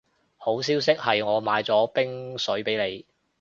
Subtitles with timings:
[0.37, 3.05] 好消息係我買咗冰水畀你